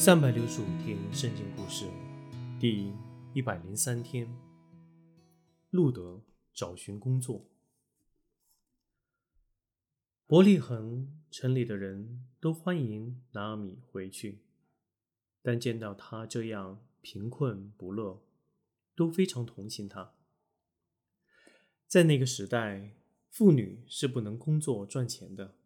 [0.00, 1.84] 三百六十五天圣经故事，
[2.60, 2.92] 第
[3.34, 4.32] 一百零三天，
[5.70, 6.22] 路德
[6.54, 7.44] 找寻工作。
[10.24, 14.38] 伯利恒城里的人都欢迎拿阿米回去，
[15.42, 18.22] 但见到他这样贫困不乐，
[18.94, 20.14] 都非常同情他。
[21.88, 22.92] 在那个时代，
[23.30, 25.56] 妇女是不能工作赚钱的，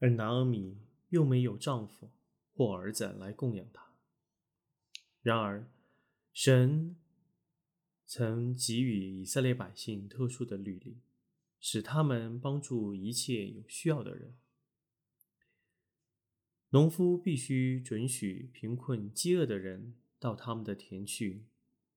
[0.00, 2.10] 而拿阿米又没有丈夫。
[2.56, 3.92] 或儿子来供养他。
[5.20, 5.68] 然而，
[6.32, 6.96] 神
[8.06, 10.96] 曾给予以色列百姓特殊的律例，
[11.60, 14.34] 使他们帮助一切有需要的人。
[16.70, 21.44] 农夫必须准许贫困饥饿的人到他们的田去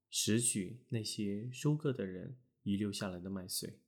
[0.09, 3.80] 拾取那些收割的人遗留下来的麦穗。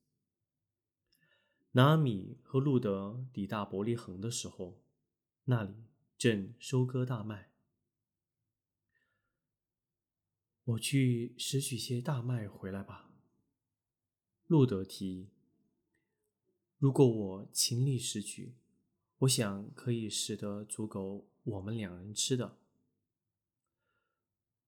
[1.73, 4.81] 拿米和路德抵达伯利恒的时候，
[5.43, 5.90] 那里。
[6.21, 7.49] 正收割大麦，
[10.65, 13.11] 我去拾取些大麦回来吧。
[14.45, 15.29] 路德提议
[16.77, 18.53] ：“如果我勤力拾取，
[19.17, 22.59] 我想可以拾得足够我们两人吃的。”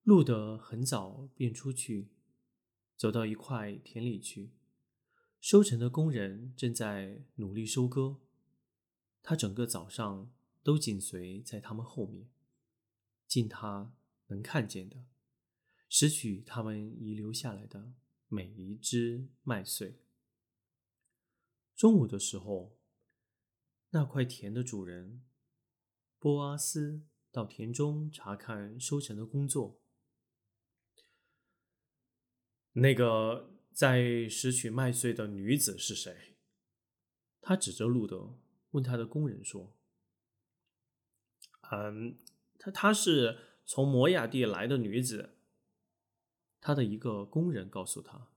[0.02, 2.08] 路德很早便出去，
[2.98, 4.50] 走到一块田里去，
[5.40, 8.20] 收成的工人正在努力收割。
[9.22, 10.32] 他整个早上。
[10.64, 12.30] 都紧随在他们后面，
[13.28, 13.94] 尽他
[14.28, 15.06] 能看见的，
[15.90, 17.94] 拾取他们遗留下来的
[18.30, 20.00] 每一只麦穗。
[21.76, 22.78] 中午的时候，
[23.90, 25.26] 那块田的主人
[26.18, 29.82] 波阿斯到田中查看收成的工作。
[32.76, 36.38] 那个在拾取麦穗的女子是谁？
[37.42, 38.40] 他指着路德，
[38.72, 39.76] 问他的工人说。
[41.72, 42.18] 嗯，
[42.58, 45.32] 她她是从摩亚地来的女子。
[46.66, 48.30] 他的一个工人告诉他，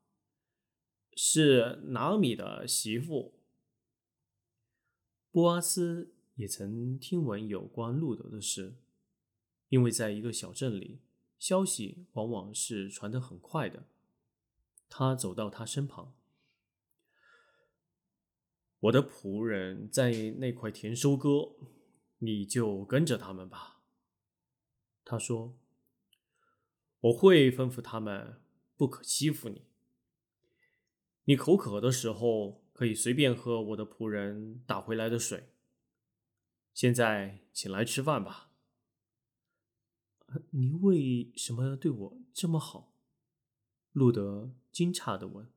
[1.14, 3.38] 是拿米的媳妇。
[5.30, 8.74] 波阿斯也曾听闻有关路德的事，
[9.68, 10.98] 因为在一个小镇里，
[11.38, 13.84] 消息往往是传得很快的。
[14.88, 16.12] 他走到他身旁，
[18.80, 21.52] 我的仆人在那块田收割。
[22.18, 23.82] 你就跟着他们吧，
[25.04, 25.58] 他说
[27.00, 28.40] ：“我会吩咐他们
[28.76, 29.66] 不可欺负你。
[31.24, 35.52] 你口渴的时候可以随便喝我的仆人打回来的水。
[36.72, 38.50] 现在，请来吃饭吧。”
[40.50, 42.92] 你为什么对我这么好？
[43.92, 45.48] 路德惊诧的问。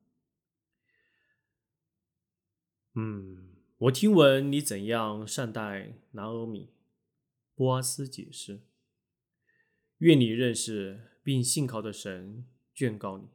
[2.93, 3.47] “嗯。”
[3.83, 6.73] 我听闻你怎样善待拿俄米，
[7.55, 8.59] 波阿斯解释。
[9.99, 12.45] 愿你认识并信靠的神
[12.75, 13.29] 眷告你，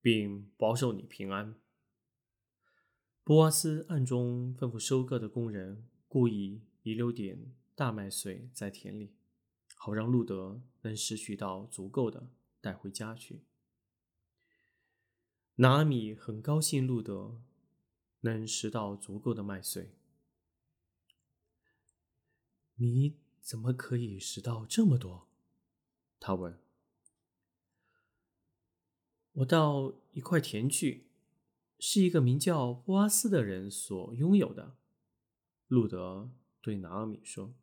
[0.00, 1.60] 并保守你平安。
[3.22, 9.12] 波阿斯暗中吩咐收割的工人，故意遗留点大麦穗在田里，
[9.74, 12.30] 好让路德能拾取到足够的
[12.62, 13.42] 带回家去。
[15.56, 17.42] 拿阿米很高兴路德。
[18.20, 19.94] 能拾到足够的麦穗，
[22.74, 25.28] 你怎么可以拾到这么多？
[26.18, 26.58] 他问。
[29.32, 31.08] 我到一块田去，
[31.78, 34.78] 是一个名叫波阿斯的人所拥有的。
[35.68, 36.30] 路德
[36.62, 37.54] 对拿阿米说：“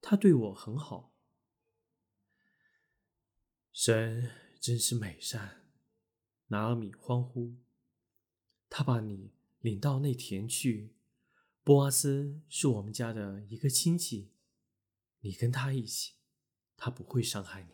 [0.00, 1.12] 他对我很好。”
[3.72, 4.30] 神
[4.60, 5.64] 真是美善，
[6.46, 7.56] 拿阿米欢呼。
[8.76, 9.30] 他把你
[9.60, 10.96] 领到那田去。
[11.62, 14.32] 波阿斯是我们家的一个亲戚，
[15.20, 16.14] 你跟他一起，
[16.76, 17.73] 他不会伤害你。